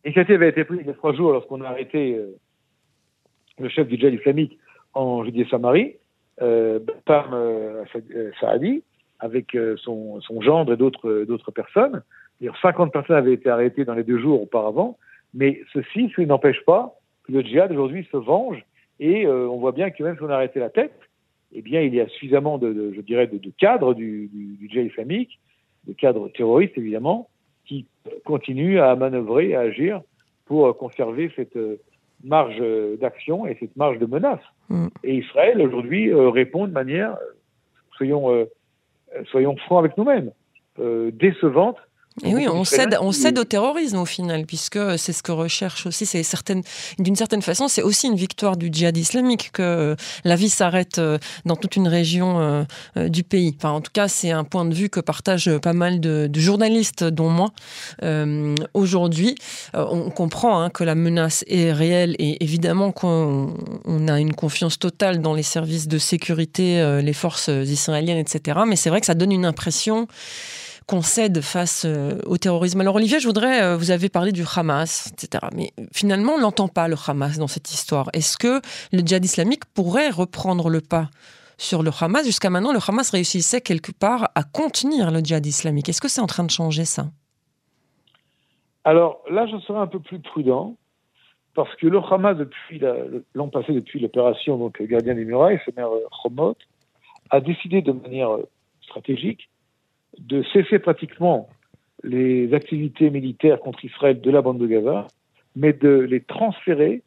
L'initiative 0.04 0.36
avait 0.36 0.50
été 0.50 0.64
prise 0.64 0.80
il 0.82 0.86
y 0.86 0.90
a 0.90 0.94
trois 0.94 1.12
jours 1.12 1.32
lorsqu'on 1.32 1.60
a 1.60 1.68
arrêté 1.68 2.14
euh, 2.14 2.36
le 3.58 3.68
chef 3.68 3.88
du 3.88 3.96
djihad 3.96 4.14
islamique 4.14 4.58
en 4.94 5.24
Judée-Samarie, 5.24 5.96
euh, 6.40 6.78
Bam 7.06 7.30
euh, 7.32 7.84
euh, 8.14 8.30
Saadi, 8.40 8.82
avec 9.18 9.56
son, 9.76 10.20
son, 10.20 10.40
gendre 10.40 10.72
et 10.72 10.76
d'autres, 10.76 11.24
d'autres 11.28 11.52
personnes. 11.52 12.02
50 12.60 12.92
personnes 12.92 13.14
avaient 13.14 13.34
été 13.34 13.48
arrêtées 13.48 13.84
dans 13.84 13.94
les 13.94 14.02
deux 14.02 14.18
jours 14.18 14.42
auparavant, 14.42 14.98
mais 15.32 15.60
ceci, 15.72 16.08
ceci 16.08 16.26
n'empêche 16.26 16.60
pas 16.64 16.96
que 17.22 17.30
le 17.30 17.42
djihad 17.42 17.70
aujourd'hui 17.70 18.08
se 18.10 18.16
venge 18.16 18.64
et 18.98 19.28
on 19.28 19.58
voit 19.58 19.70
bien 19.70 19.90
que 19.90 20.02
même 20.02 20.16
si 20.16 20.22
on 20.24 20.28
a 20.28 20.34
arrêté 20.34 20.58
la 20.58 20.70
tête, 20.70 20.98
eh 21.52 21.62
bien, 21.62 21.82
il 21.82 21.94
y 21.94 22.00
a 22.00 22.08
suffisamment 22.08 22.58
de, 22.58 22.92
je 22.96 23.00
dirais, 23.00 23.28
de, 23.28 23.38
de 23.38 23.52
cadres 23.56 23.94
du, 23.94 24.26
du, 24.26 24.56
du 24.56 24.68
djihad 24.68 24.86
islamique, 24.88 25.38
de 25.86 25.92
cadres 25.92 26.28
terroristes 26.30 26.76
évidemment, 26.76 27.28
qui 27.66 27.86
continue 28.24 28.80
à 28.80 28.94
manœuvrer, 28.96 29.54
à 29.54 29.60
agir 29.60 30.00
pour 30.46 30.66
euh, 30.66 30.72
conserver 30.72 31.30
cette 31.36 31.56
euh, 31.56 31.80
marge 32.24 32.58
euh, 32.60 32.96
d'action 32.96 33.46
et 33.46 33.56
cette 33.60 33.76
marge 33.76 33.98
de 33.98 34.06
menace. 34.06 34.40
Mm. 34.68 34.88
Et 35.04 35.16
Israël, 35.16 35.60
aujourd'hui, 35.60 36.12
répond 36.12 36.66
de 36.66 36.72
manière, 36.72 37.16
soyons, 37.96 38.46
soyons 39.26 39.56
francs 39.56 39.80
avec 39.80 39.96
nous-mêmes, 39.96 40.30
décevante 41.12 41.76
Et 42.24 42.34
oui, 42.34 42.46
on 42.46 42.64
cède, 42.64 42.96
on 43.00 43.10
cède 43.10 43.38
au 43.38 43.44
terrorisme 43.44 43.96
au 43.96 44.04
final, 44.04 44.44
puisque 44.44 44.78
c'est 44.98 45.12
ce 45.12 45.22
que 45.22 45.32
recherche 45.32 45.86
aussi. 45.86 46.04
C'est 46.04 46.22
certaine, 46.22 46.62
d'une 46.98 47.16
certaine 47.16 47.40
façon, 47.40 47.68
c'est 47.68 47.82
aussi 47.82 48.06
une 48.06 48.16
victoire 48.16 48.56
du 48.56 48.68
djihad 48.70 48.96
islamique 48.96 49.50
que 49.52 49.96
la 50.24 50.36
vie 50.36 50.50
s'arrête 50.50 50.98
euh, 50.98 51.18
dans 51.46 51.56
toute 51.56 51.76
une 51.76 51.88
région 51.88 52.40
euh, 52.40 52.64
euh, 52.96 53.08
du 53.08 53.22
pays. 53.22 53.54
Enfin, 53.56 53.70
en 53.70 53.80
tout 53.80 53.90
cas, 53.92 54.08
c'est 54.08 54.30
un 54.30 54.44
point 54.44 54.66
de 54.66 54.74
vue 54.74 54.90
que 54.90 55.00
partagent 55.00 55.56
pas 55.58 55.72
mal 55.72 56.00
de, 56.00 56.30
journalistes, 56.34 57.04
dont 57.04 57.30
moi. 57.30 57.52
Aujourd'hui, 58.74 59.36
on 59.74 60.10
comprend 60.10 60.60
hein, 60.60 60.70
que 60.70 60.82
la 60.82 60.94
menace 60.94 61.44
est 61.46 61.72
réelle 61.72 62.16
et 62.18 62.42
évidemment 62.42 62.90
qu'on 62.90 63.54
on 63.84 64.08
a 64.08 64.18
une 64.18 64.34
confiance 64.34 64.78
totale 64.78 65.20
dans 65.20 65.34
les 65.34 65.42
services 65.42 65.86
de 65.86 65.98
sécurité, 65.98 67.00
les 67.02 67.12
forces 67.12 67.48
israéliennes, 67.48 68.18
etc. 68.18 68.60
Mais 68.66 68.76
c'est 68.76 68.90
vrai 68.90 69.00
que 69.00 69.06
ça 69.06 69.14
donne 69.14 69.30
une 69.32 69.44
impression 69.44 70.08
qu'on 70.86 71.02
cède 71.02 71.40
face 71.40 71.84
euh, 71.84 72.18
au 72.26 72.36
terrorisme. 72.36 72.80
Alors 72.80 72.96
Olivier, 72.96 73.20
je 73.20 73.26
voudrais, 73.26 73.62
euh, 73.62 73.76
vous 73.76 73.90
avez 73.90 74.08
parlé 74.08 74.32
du 74.32 74.42
Hamas, 74.56 75.12
etc. 75.12 75.46
Mais 75.54 75.70
finalement, 75.92 76.34
on 76.34 76.40
n'entend 76.40 76.68
pas 76.68 76.88
le 76.88 76.96
Hamas 77.06 77.38
dans 77.38 77.46
cette 77.46 77.70
histoire. 77.70 78.08
Est-ce 78.12 78.36
que 78.36 78.60
le 78.92 79.00
djihad 79.00 79.24
islamique 79.24 79.64
pourrait 79.74 80.10
reprendre 80.10 80.68
le 80.68 80.80
pas 80.80 81.08
sur 81.58 81.82
le 81.82 81.90
Hamas? 82.00 82.24
Jusqu'à 82.24 82.50
maintenant, 82.50 82.72
le 82.72 82.80
Hamas 82.86 83.10
réussissait 83.10 83.60
quelque 83.60 83.92
part 83.92 84.30
à 84.34 84.42
contenir 84.42 85.10
le 85.10 85.20
djihad 85.20 85.44
islamique. 85.44 85.88
Est-ce 85.88 86.00
que 86.00 86.08
c'est 86.08 86.20
en 86.20 86.26
train 86.26 86.44
de 86.44 86.50
changer 86.50 86.84
ça? 86.84 87.06
Alors 88.84 89.22
là, 89.30 89.46
je 89.46 89.58
serais 89.58 89.78
un 89.78 89.86
peu 89.86 90.00
plus 90.00 90.18
prudent. 90.18 90.76
Parce 91.54 91.74
que 91.76 91.86
le 91.86 91.98
Hamas, 91.98 92.34
depuis 92.38 92.80
l'an 93.34 93.48
passé, 93.48 93.74
depuis 93.74 94.00
l'opération 94.00 94.56
donc 94.56 94.80
Gardien 94.80 95.14
des 95.14 95.26
Murailles, 95.26 95.60
ce 95.66 95.70
maire 95.76 95.90
Chomot, 96.22 96.56
a 97.28 97.40
décidé 97.40 97.82
de 97.82 97.92
manière 97.92 98.38
stratégique 98.82 99.50
de 100.18 100.42
cesser 100.52 100.78
pratiquement 100.78 101.48
les 102.02 102.52
activités 102.54 103.10
militaires 103.10 103.60
contre 103.60 103.84
Israël 103.84 104.20
de 104.20 104.30
la 104.30 104.42
bande 104.42 104.58
de 104.58 104.66
Gaza, 104.66 105.06
mais 105.56 105.72
de 105.72 105.88
les 105.88 106.20
transférer 106.20 107.02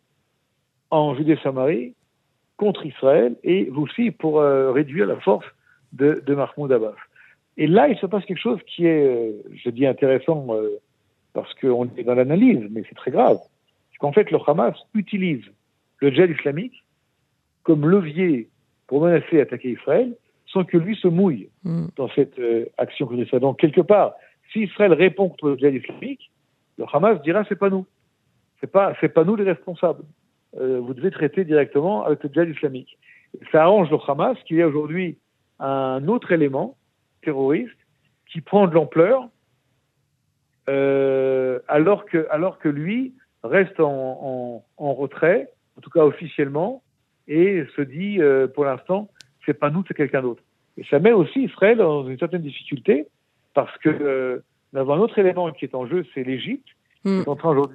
en 0.92 1.16
Judée-Samarie 1.16 1.94
contre 2.58 2.86
Israël 2.86 3.36
et 3.44 3.70
aussi 3.70 4.12
pour 4.12 4.40
euh, 4.40 4.72
réduire 4.72 5.08
la 5.08 5.18
force 5.18 5.46
de, 5.94 6.24
de, 6.26 6.36
Mahmoud 6.36 6.72
Abbas. 6.72 6.96
Et 7.58 7.68
là, 7.68 7.88
il 7.90 7.98
se 7.98 8.06
passe 8.06 8.26
quelque 8.26 8.42
chose 8.42 8.60
qui 8.68 8.86
est, 8.86 9.06
euh, 9.06 9.32
je 9.54 9.70
dis 9.70 9.86
intéressant 9.86 10.48
euh, 10.50 10.80
parce 11.34 11.54
qu'on 11.56 11.90
est 11.98 12.04
dans 12.04 12.16
l'analyse, 12.16 12.66
mais 12.72 12.84
c'est 12.88 12.96
très 12.96 13.12
grave. 13.12 13.38
C'est 13.92 13.98
qu'en 13.98 14.14
fait, 14.14 14.32
le 14.32 14.40
Hamas 14.48 14.76
utilise 14.94 15.44
le 16.00 16.12
djihad 16.12 16.30
islamique 16.30 16.84
comme 17.64 17.88
levier 17.88 18.50
pour 18.88 19.02
menacer 19.04 19.38
et 19.38 19.42
attaquer 19.42 19.72
Israël 19.72 20.16
sans 20.56 20.64
que 20.64 20.78
lui 20.78 20.96
se 20.96 21.10
mouille 21.10 21.50
hmm. 21.66 21.88
dans 21.98 22.08
cette 22.16 22.40
euh, 22.40 22.66
action 22.78 23.06
que 23.08 23.26
fait. 23.26 23.40
Donc, 23.42 23.60
quelque 23.60 23.82
part, 23.82 24.14
si 24.54 24.62
Israël 24.62 24.94
répond 24.94 25.28
contre 25.28 25.50
le 25.50 25.58
djihad 25.58 25.74
islamique, 25.74 26.32
le 26.78 26.86
Hamas 26.92 27.22
dira 27.24 27.44
c'est 27.50 27.60
pas 27.60 27.70
nous. 27.70 27.86
C'est 28.62 28.72
pas, 28.72 28.94
c'est 29.02 29.10
pas 29.10 29.26
nous 29.26 29.36
les 29.36 29.44
responsables. 29.44 30.04
Euh, 30.58 30.80
vous 30.80 30.94
devez 30.94 31.12
traiter 31.12 31.44
directement 31.44 32.06
avec 32.06 32.24
le 32.24 32.30
djihad 32.30 32.50
islamique. 32.50 32.98
Ça 33.52 33.64
arrange 33.64 33.92
le 33.92 33.98
Hamas 34.08 34.38
qu'il 34.46 34.56
y 34.56 34.62
a 34.62 34.68
aujourd'hui 34.68 35.18
un 35.60 36.08
autre 36.08 36.32
élément 36.32 36.78
terroriste 37.22 37.78
qui 38.32 38.40
prend 38.40 38.68
de 38.68 38.74
l'ampleur 38.74 39.28
euh, 40.70 41.60
alors, 41.68 42.06
que, 42.06 42.28
alors 42.32 42.60
que 42.60 42.70
lui 42.70 43.14
reste 43.44 43.80
en, 43.82 44.64
en, 44.78 44.94
retrait, 44.94 45.50
en 45.78 45.82
tout 45.82 45.90
cas 45.90 46.04
officiellement, 46.04 46.82
et 47.28 47.66
se 47.76 47.82
dit 47.82 48.20
pour 48.54 48.66
l'instant 48.66 49.10
c'est 49.46 49.54
pas 49.54 49.70
nous, 49.70 49.84
c'est 49.88 49.94
quelqu'un 49.94 50.22
d'autre. 50.22 50.44
Et 50.78 50.84
ça 50.90 51.00
met 51.00 51.12
aussi 51.12 51.44
Israël 51.44 51.78
dans 51.78 52.08
une 52.08 52.18
certaine 52.20 52.42
difficulté 52.42 53.08
parce 53.54 53.76
que 53.78 53.90
euh, 53.90 54.40
nous 54.74 54.80
avons 54.80 54.94
un 54.94 55.00
autre 55.00 55.18
élément 55.20 55.52
qui 55.52 55.66
est 55.66 55.76
en 55.76 55.88
jeu, 55.88 56.06
c'est 56.14 56.24
l'Égypte. 56.24 56.68
Qui, 57.04 57.12
hmm. 57.12 57.24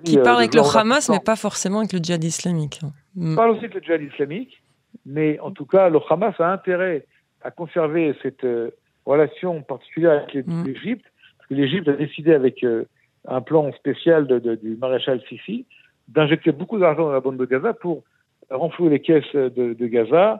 qui 0.04 0.16
parle 0.18 0.28
euh, 0.28 0.38
avec 0.38 0.54
le 0.54 0.76
Hamas, 0.76 1.08
mais 1.08 1.20
pas 1.24 1.36
forcément 1.36 1.78
avec 1.78 1.92
le 1.92 2.00
djihad 2.00 2.22
islamique. 2.24 2.80
Hmm. 3.14 3.36
parle 3.36 3.50
aussi 3.50 3.64
avec 3.66 3.74
le 3.74 3.80
djihad 3.80 4.02
islamique, 4.02 4.60
mais 5.06 5.38
en 5.38 5.52
tout 5.52 5.66
cas, 5.66 5.88
le 5.88 6.00
Hamas 6.10 6.34
a 6.40 6.52
intérêt 6.52 7.06
à 7.42 7.50
conserver 7.50 8.14
cette 8.22 8.44
euh, 8.44 8.70
relation 9.06 9.62
particulière 9.62 10.24
avec 10.28 10.46
hmm. 10.46 10.64
l'Égypte, 10.66 11.06
parce 11.38 11.48
que 11.48 11.54
l'Égypte 11.54 11.88
a 11.88 11.92
décidé 11.92 12.34
avec 12.34 12.64
euh, 12.64 12.84
un 13.28 13.40
plan 13.40 13.72
spécial 13.72 14.26
de, 14.26 14.38
de, 14.38 14.56
du 14.56 14.76
maréchal 14.76 15.20
Sisi 15.28 15.64
d'injecter 16.08 16.52
beaucoup 16.52 16.78
d'argent 16.78 17.04
dans 17.04 17.12
la 17.12 17.20
bande 17.20 17.36
de 17.36 17.44
Gaza 17.44 17.72
pour 17.72 18.02
renflouer 18.50 18.90
les 18.90 19.00
caisses 19.00 19.32
de, 19.34 19.74
de 19.74 19.86
Gaza, 19.86 20.32
euh, 20.32 20.36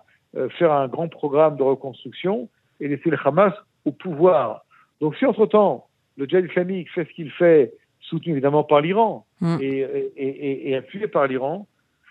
faire 0.59 0.73
un 0.73 0.89
grand 0.89 1.09
programme 1.09 1.57
de 1.57 1.63
reconstruction 1.63 2.49
et 2.81 2.89
laisser 2.89 3.11
le 3.11 3.19
Hamas 3.25 3.53
au 3.85 3.93
pouvoir. 3.93 4.65
Donc 5.01 5.17
si 5.17 5.27
entre-temps, 5.27 5.87
le 6.17 6.27
djihad 6.27 6.45
islamique 6.45 6.91
fait 6.91 7.05
ce 7.05 7.11
qu'il 7.11 7.31
fait, 7.31 7.73
soutenu 8.01 8.33
évidemment 8.33 8.65
par 8.65 8.81
l'Iran 8.81 9.27
mm. 9.41 9.57
et, 9.61 9.79
et, 10.17 10.71
et, 10.71 10.77
appuyé 10.77 11.09
par 11.09 11.27
l'Iran, 11.27 11.67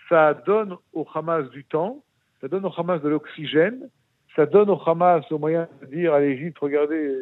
ça 0.08 0.34
donne 0.34 0.76
au 0.92 1.06
Hamas 1.14 1.48
du 1.50 1.64
temps, 1.64 2.02
ça 2.40 2.48
donne 2.48 2.64
au 2.64 2.72
Hamas 2.76 3.00
de 3.02 3.08
l'oxygène, 3.08 3.88
ça 4.34 4.46
donne 4.46 4.70
au 4.70 4.80
Hamas 4.84 5.24
le 5.30 5.38
moyen 5.38 5.68
de 5.82 5.86
dire 5.86 6.14
à 6.14 6.20
l'Égypte, 6.20 6.58
regardez, 6.58 7.16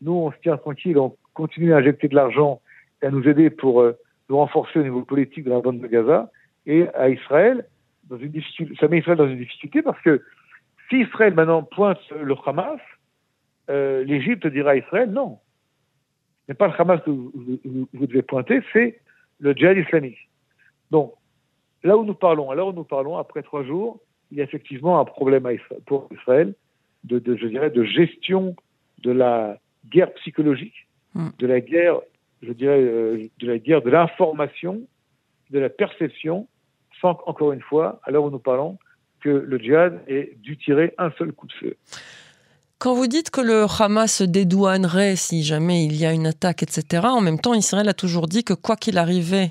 nous 0.00 0.12
on 0.12 0.32
se 0.32 0.36
tient 0.42 0.56
tranquille, 0.56 0.98
on 0.98 1.16
continue 1.32 1.72
à 1.72 1.78
injecter 1.78 2.08
de 2.08 2.14
l'argent 2.14 2.60
et 3.02 3.06
à 3.06 3.10
nous 3.10 3.26
aider 3.26 3.50
pour 3.50 3.80
euh, 3.80 3.96
nous 4.28 4.36
renforcer 4.36 4.78
au 4.78 4.82
niveau 4.82 5.02
politique 5.02 5.44
de 5.44 5.50
la 5.50 5.60
bande 5.60 5.80
de 5.80 5.86
Gaza, 5.86 6.30
et 6.66 6.88
à 6.94 7.08
Israël, 7.08 7.66
dans 8.08 8.18
une 8.18 8.30
difficulté, 8.30 8.74
ça 8.78 8.88
met 8.88 8.98
Israël 8.98 9.18
dans 9.18 9.28
une 9.28 9.38
difficulté 9.38 9.82
parce 9.82 10.00
que 10.02 10.22
si 10.88 11.00
Israël 11.00 11.34
maintenant 11.34 11.62
pointe 11.62 11.98
le 12.10 12.34
Hamas, 12.44 12.80
euh, 13.70 14.04
l'Égypte 14.04 14.46
dira 14.46 14.72
à 14.72 14.76
Israël 14.76 15.10
non. 15.10 15.38
Ce 16.46 16.52
n'est 16.52 16.56
pas 16.56 16.68
le 16.68 16.74
Hamas 16.78 17.00
que 17.02 17.10
vous, 17.10 17.88
devez 18.06 18.22
pointer, 18.22 18.60
c'est 18.72 19.00
le 19.40 19.52
djihad 19.52 19.78
islamique. 19.78 20.28
Donc, 20.90 21.14
là 21.82 21.96
où 21.96 22.04
nous 22.04 22.14
parlons, 22.14 22.50
alors 22.50 22.68
où 22.68 22.72
nous 22.72 22.84
parlons, 22.84 23.16
après 23.16 23.42
trois 23.42 23.64
jours, 23.64 24.00
il 24.30 24.38
y 24.38 24.40
a 24.40 24.44
effectivement 24.44 25.00
un 25.00 25.04
problème 25.04 25.48
pour 25.86 26.08
Israël 26.12 26.54
de, 27.04 27.36
je 27.36 27.46
dirais, 27.46 27.70
de 27.70 27.84
gestion 27.84 28.56
de 29.02 29.10
la 29.10 29.58
guerre 29.90 30.12
psychologique, 30.14 30.88
hmm. 31.14 31.28
de 31.38 31.46
la 31.46 31.60
guerre, 31.60 32.00
je 32.42 32.52
dirais, 32.52 32.80
euh, 32.80 33.28
de 33.38 33.46
la 33.46 33.58
guerre 33.58 33.82
de 33.82 33.90
l'information, 33.90 34.80
de 35.50 35.58
la 35.58 35.68
perception, 35.68 36.48
sans 37.00 37.18
encore 37.26 37.52
une 37.52 37.60
fois, 37.60 38.00
à 38.04 38.10
l'heure 38.10 38.24
où 38.24 38.30
nous 38.30 38.38
parlons, 38.38 38.78
que 39.24 39.30
le 39.30 39.58
djihad 39.58 40.00
ait 40.06 40.36
dû 40.42 40.58
tirer 40.58 40.94
un 40.98 41.10
seul 41.16 41.32
coup 41.32 41.46
de 41.46 41.52
feu. 41.54 41.76
Quand 42.78 42.92
vous 42.92 43.06
dites 43.06 43.30
que 43.30 43.40
le 43.40 43.64
Hamas 43.78 44.12
se 44.12 44.24
dédouanerait 44.24 45.16
si 45.16 45.42
jamais 45.42 45.86
il 45.86 45.96
y 45.96 46.04
a 46.04 46.12
une 46.12 46.26
attaque, 46.26 46.62
etc., 46.62 47.06
en 47.06 47.22
même 47.22 47.40
temps, 47.40 47.54
Israël 47.54 47.88
a 47.88 47.94
toujours 47.94 48.28
dit 48.28 48.44
que 48.44 48.52
quoi 48.52 48.76
qu'il 48.76 48.98
arrivait, 48.98 49.50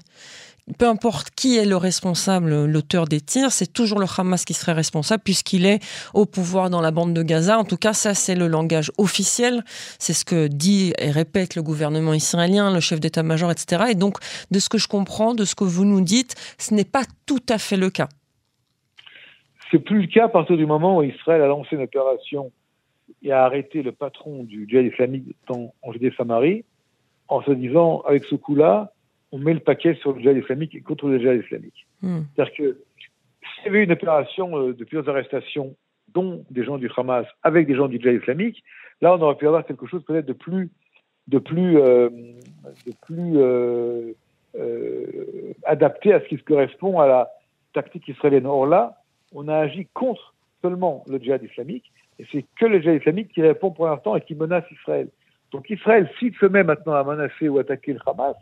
peu 0.78 0.88
importe 0.88 1.32
qui 1.32 1.58
est 1.58 1.66
le 1.66 1.76
responsable, 1.76 2.66
l'auteur 2.66 3.08
des 3.08 3.20
tirs, 3.20 3.52
c'est 3.52 3.74
toujours 3.74 4.00
le 4.00 4.06
Hamas 4.16 4.46
qui 4.46 4.54
serait 4.54 4.74
responsable 4.74 5.24
puisqu'il 5.24 5.66
est 5.66 5.80
au 6.14 6.28
pouvoir 6.28 6.70
dans 6.70 6.80
la 6.80 6.92
bande 6.92 7.16
de 7.16 7.24
Gaza. 7.24 7.58
En 7.58 7.66
tout 7.66 7.78
cas, 7.78 7.94
ça, 7.94 8.14
c'est 8.14 8.36
le 8.36 8.48
langage 8.48 8.92
officiel. 9.00 9.66
C'est 9.98 10.14
ce 10.14 10.24
que 10.24 10.48
dit 10.48 10.94
et 11.00 11.10
répète 11.10 11.56
le 11.56 11.64
gouvernement 11.64 12.14
israélien, 12.14 12.72
le 12.72 12.80
chef 12.80 13.00
d'état-major, 13.00 13.50
etc. 13.52 13.86
Et 13.90 13.96
donc, 13.96 14.18
de 14.52 14.60
ce 14.60 14.70
que 14.70 14.78
je 14.78 14.88
comprends, 14.88 15.34
de 15.34 15.44
ce 15.44 15.56
que 15.56 15.64
vous 15.64 15.86
nous 15.86 16.02
dites, 16.02 16.36
ce 16.60 16.76
n'est 16.76 16.86
pas 16.86 17.04
tout 17.26 17.44
à 17.50 17.58
fait 17.58 17.78
le 17.78 17.90
cas. 17.90 18.10
C'est 19.74 19.80
plus 19.80 20.02
le 20.02 20.08
cas 20.08 20.26
à 20.26 20.30
partir 20.30 20.56
du 20.56 20.68
moment 20.68 20.98
où 20.98 21.04
Israël 21.04 21.42
a 21.42 21.48
lancé 21.48 21.76
une 21.76 21.82
opération 21.82 22.52
et 23.24 23.32
a 23.32 23.44
arrêté 23.44 23.82
le 23.82 23.92
patron 23.92 24.44
du 24.44 24.68
djihad 24.70 24.86
islamique 24.86 25.36
en 25.50 25.92
Judée-Samarie 25.92 26.64
en 27.28 27.42
se 27.42 27.50
disant, 27.52 28.02
avec 28.02 28.24
ce 28.26 28.36
coup-là, 28.36 28.94
on 29.32 29.40
met 29.40 29.56
le 29.56 29.62
paquet 29.62 29.96
sur 29.96 30.14
le 30.14 30.22
djihad 30.22 30.38
islamique 30.38 30.76
et 30.76 30.82
contre 30.82 31.08
le 31.08 31.18
djihad 31.18 31.44
islamique. 31.44 31.88
Hmm. 32.04 32.22
C'est-à-dire 32.36 32.54
que 32.54 32.78
s'il 33.42 33.66
y 33.66 33.70
avait 33.70 33.84
une 33.84 33.92
opération 33.94 34.60
euh, 34.60 34.74
de 34.76 34.84
plusieurs 34.84 35.10
arrestations, 35.10 35.76
dont 36.14 36.46
des 36.52 36.64
gens 36.64 36.78
du 36.78 36.92
Hamas 36.96 37.26
avec 37.42 37.66
des 37.66 37.74
gens 37.74 37.88
du 37.88 37.98
djihad 37.98 38.22
islamique, 38.22 38.64
là, 39.02 39.16
on 39.16 39.22
aurait 39.24 39.38
pu 39.38 39.48
avoir 39.48 39.66
quelque 39.66 39.88
chose 39.88 40.04
peut-être 40.06 40.28
de 40.28 40.34
plus, 40.34 40.70
de 41.30 41.40
plus, 41.40 41.80
euh, 41.80 42.10
de 42.86 42.94
plus 43.02 43.38
euh, 43.40 44.14
adapté 45.64 46.14
à 46.14 46.20
ce 46.22 46.26
qui 46.28 46.38
correspond 46.38 47.00
à 47.00 47.08
la 47.08 47.32
tactique 47.74 48.08
israélienne. 48.08 48.46
Or 48.46 48.68
là, 48.68 49.03
on 49.34 49.48
a 49.48 49.58
agi 49.58 49.88
contre 49.94 50.34
seulement 50.62 51.04
le 51.08 51.18
djihad 51.18 51.44
islamique, 51.44 51.92
et 52.20 52.26
c'est 52.32 52.46
que 52.60 52.66
le 52.66 52.82
djihad 52.82 52.98
islamique 52.98 53.30
qui 53.34 53.42
répond 53.42 53.72
pour 53.72 53.88
l'instant 53.88 54.16
et 54.16 54.22
qui 54.22 54.36
menace 54.36 54.66
Israël. 54.72 55.10
Donc 55.52 55.70
Israël, 55.70 56.10
s'il 56.20 56.34
se 56.36 56.46
met 56.46 56.64
maintenant 56.64 56.94
à 56.94 57.04
menacer 57.04 57.50
ou 57.50 57.60
attaquer 57.60 57.94
le 57.94 58.00
Hamas, 58.06 58.36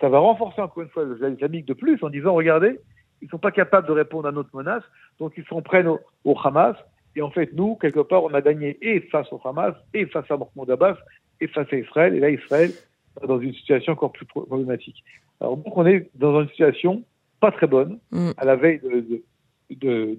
ça 0.00 0.08
va 0.08 0.18
renforcer 0.18 0.60
encore 0.60 0.82
une 0.82 0.88
fois 0.88 1.04
le 1.04 1.16
djihad 1.16 1.34
islamique 1.34 1.66
de 1.66 1.74
plus 1.74 2.02
en 2.02 2.10
disant, 2.10 2.34
regardez, 2.34 2.80
ils 3.22 3.26
ne 3.26 3.30
sont 3.30 3.38
pas 3.38 3.50
capables 3.50 3.86
de 3.86 3.92
répondre 3.92 4.26
à 4.28 4.32
notre 4.32 4.54
menace, 4.54 4.82
donc 5.18 5.32
ils 5.36 5.44
s'en 5.44 5.62
prennent 5.62 5.88
au, 6.24 6.38
Hamas, 6.42 6.76
et 7.16 7.22
en 7.22 7.30
fait, 7.30 7.52
nous, 7.52 7.76
quelque 7.76 8.00
part, 8.00 8.24
on 8.24 8.32
a 8.34 8.40
gagné 8.40 8.78
et 8.80 9.00
face 9.00 9.30
au 9.32 9.40
Hamas, 9.44 9.74
et 9.94 10.06
face 10.06 10.30
à 10.30 10.36
Mahmoud 10.36 10.70
Abbas, 10.70 10.96
et 11.40 11.48
face 11.48 11.66
à 11.72 11.76
Israël, 11.76 12.14
et 12.14 12.20
là, 12.20 12.30
Israël 12.30 12.70
est 13.22 13.26
dans 13.26 13.40
une 13.40 13.52
situation 13.54 13.92
encore 13.92 14.12
plus 14.12 14.26
problématique. 14.26 15.04
Alors 15.40 15.56
donc, 15.56 15.76
on 15.76 15.86
est 15.86 16.10
dans 16.14 16.40
une 16.40 16.48
situation 16.48 17.02
pas 17.40 17.50
très 17.50 17.66
bonne, 17.66 17.98
mm. 18.10 18.30
à 18.36 18.44
la 18.44 18.56
veille 18.56 18.80
de, 18.80 19.00
de, 19.00 19.22
de, 19.76 20.16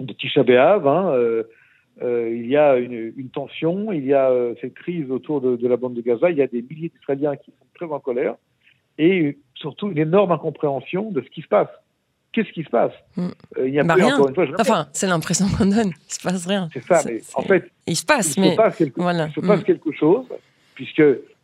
de 0.00 0.12
Tisha 0.14 0.42
B'Av. 0.42 0.86
Hein, 0.86 1.42
euh, 2.02 2.30
il 2.34 2.46
y 2.46 2.56
a 2.56 2.76
une, 2.76 3.30
tension, 3.32 3.92
il 3.92 4.04
y 4.04 4.14
a 4.14 4.32
cette 4.60 4.74
crise 4.74 5.10
autour 5.10 5.40
de, 5.40 5.68
la 5.68 5.76
bande 5.76 5.94
de 5.94 6.00
Gaza, 6.00 6.30
il 6.30 6.36
y 6.36 6.42
a 6.42 6.46
des 6.46 6.62
milliers 6.62 6.90
d'Israéliens 6.90 7.36
qui 7.36 7.52
sont 7.52 7.66
très 7.74 7.86
en 7.86 8.00
colère, 8.00 8.34
et 8.98 9.38
surtout 9.54 9.90
une 9.90 9.98
énorme 9.98 10.32
incompréhension 10.32 11.10
de 11.10 11.20
ce 11.20 11.28
qui 11.28 11.42
se 11.42 11.48
passe. 11.48 11.68
Qu'est-ce 12.32 12.50
qui 12.50 12.64
se 12.64 12.70
passe 12.70 12.92
mm. 13.16 13.28
Il 13.58 13.70
n'y 13.70 13.78
a 13.78 13.84
bah 13.84 13.94
rien. 13.94 14.16
encore 14.16 14.28
une 14.28 14.34
fois, 14.34 14.46
Enfin, 14.58 14.88
c'est 14.92 15.06
l'impression 15.06 15.46
qu'on 15.56 15.66
donne. 15.66 15.92
Il 16.08 16.12
se 16.12 16.20
passe 16.20 16.46
rien. 16.46 16.68
C'est 16.72 16.82
ça, 16.82 17.02
mais 17.06 17.20
en 17.34 17.42
fait, 17.42 17.70
il 17.86 17.94
se 17.94 18.04
passe, 18.04 18.36
mais 18.36 18.50
se 18.50 18.56
passe 18.56 18.76
quelque, 18.76 19.00
il 19.00 19.32
se 19.32 19.40
passe 19.40 19.60
mm. 19.60 19.64
quelque 19.64 19.92
chose, 19.92 20.26
puisque 20.74 21.02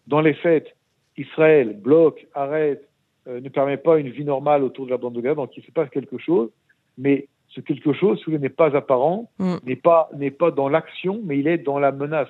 dans 0.09 0.21
les 0.21 0.35
faits, 0.35 0.75
Israël 1.17 1.77
bloque, 1.81 2.27
arrête, 2.35 2.89
ne 3.27 3.49
permet 3.49 3.77
pas 3.77 3.99
une 3.99 4.09
vie 4.09 4.25
normale 4.25 4.63
autour 4.63 4.87
de 4.87 4.91
la 4.91 4.97
bande 4.97 5.15
de 5.15 5.21
Gaza, 5.21 5.35
donc 5.35 5.57
il 5.57 5.63
se 5.63 5.71
passe 5.71 5.91
quelque 5.91 6.19
chose, 6.19 6.51
mais 6.99 7.29
ce 7.51 7.61
quelque 7.61 7.93
chose, 7.93 8.23
n'est 8.29 8.49
pas 8.49 8.77
apparent, 8.77 9.31
mm. 9.39 9.57
n'est 9.67 9.77
pas 9.77 10.09
n'est 10.17 10.31
pas 10.31 10.51
dans 10.51 10.69
l'action, 10.69 11.21
mais 11.25 11.39
il 11.39 11.49
est 11.49 11.59
dans 11.59 11.79
la 11.79 11.93
menace. 11.93 12.29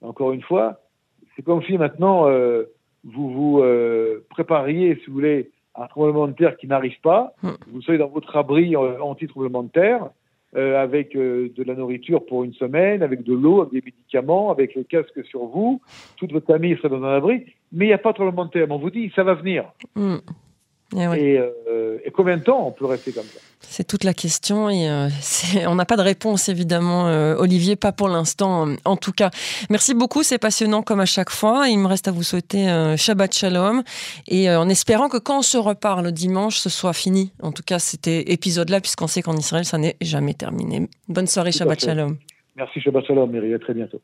Encore 0.00 0.32
une 0.32 0.42
fois, 0.42 0.80
c'est 1.36 1.42
comme 1.42 1.62
si 1.62 1.76
maintenant 1.76 2.28
euh, 2.28 2.64
vous 3.04 3.30
vous 3.30 3.60
euh, 3.60 4.24
prépariez, 4.30 4.96
si 4.96 5.06
vous 5.06 5.14
voulez, 5.14 5.50
à 5.74 5.84
un 5.84 5.86
tremblement 5.86 6.26
de 6.26 6.32
terre 6.32 6.56
qui 6.56 6.66
n'arrive 6.66 6.98
pas. 7.02 7.34
Mm. 7.42 7.50
Vous 7.72 7.82
soyez 7.82 7.98
dans 7.98 8.08
votre 8.08 8.36
abri 8.36 8.74
euh, 8.74 9.00
anti-tremblement 9.00 9.62
de 9.62 9.70
terre, 9.70 10.10
avec 10.54 11.14
de 11.14 11.62
la 11.64 11.74
nourriture 11.74 12.24
pour 12.24 12.44
une 12.44 12.54
semaine, 12.54 13.02
avec 13.02 13.22
de 13.22 13.34
l'eau, 13.34 13.62
avec 13.62 13.72
des 13.72 13.82
médicaments, 13.84 14.50
avec 14.50 14.74
le 14.74 14.84
casque 14.84 15.24
sur 15.24 15.46
vous. 15.46 15.80
Toute 16.16 16.32
votre 16.32 16.46
famille 16.46 16.76
serait 16.76 16.90
dans 16.90 17.02
un 17.02 17.16
abri, 17.16 17.44
mais 17.72 17.86
il 17.86 17.88
n'y 17.88 17.94
a 17.94 17.98
pas 17.98 18.12
tremblement 18.12 18.44
de 18.46 18.50
terre. 18.50 18.66
on 18.70 18.78
vous 18.78 18.90
dit, 18.90 19.12
ça 19.14 19.24
va 19.24 19.34
venir. 19.34 19.64
Mm. 19.96 20.16
Eh 20.96 21.38
euh, 21.38 21.98
et, 22.04 22.10
combien 22.10 22.36
de 22.36 22.42
temps 22.42 22.66
on 22.66 22.70
peut 22.70 22.86
rester 22.86 23.12
comme 23.12 23.24
ça? 23.24 23.40
C'est 23.60 23.84
toute 23.84 24.04
la 24.04 24.14
question 24.14 24.68
et 24.70 24.88
euh, 24.88 25.08
on 25.66 25.74
n'a 25.74 25.84
pas 25.84 25.96
de 25.96 26.02
réponse 26.02 26.48
évidemment, 26.48 27.08
euh, 27.08 27.34
Olivier, 27.36 27.76
pas 27.76 27.92
pour 27.92 28.08
l'instant 28.08 28.68
en 28.84 28.96
tout 28.96 29.12
cas. 29.12 29.30
Merci 29.70 29.94
beaucoup, 29.94 30.22
c'est 30.22 30.38
passionnant 30.38 30.82
comme 30.82 31.00
à 31.00 31.06
chaque 31.06 31.30
fois. 31.30 31.68
Il 31.68 31.78
me 31.78 31.86
reste 31.86 32.08
à 32.08 32.12
vous 32.12 32.22
souhaiter 32.22 32.94
Shabbat 32.96 33.34
Shalom 33.34 33.82
et 34.28 34.50
en 34.50 34.68
espérant 34.68 35.08
que 35.08 35.18
quand 35.18 35.38
on 35.38 35.42
se 35.42 35.58
reparle 35.58 36.12
dimanche, 36.12 36.58
ce 36.58 36.68
soit 36.68 36.92
fini. 36.92 37.32
En 37.42 37.52
tout 37.52 37.62
cas, 37.64 37.78
c'était 37.78 38.32
épisode-là 38.32 38.80
puisqu'on 38.80 39.06
sait 39.06 39.22
qu'en 39.22 39.36
Israël, 39.36 39.64
ça 39.64 39.78
n'est 39.78 39.96
jamais 40.00 40.34
terminé. 40.34 40.88
Bonne 41.08 41.26
soirée, 41.26 41.52
Shabbat 41.52 41.80
Shalom. 41.80 42.16
Merci, 42.56 42.80
Shabbat 42.80 43.04
Shalom, 43.06 43.30
Mary. 43.30 43.52
À 43.54 43.58
très 43.58 43.74
bientôt. 43.74 44.00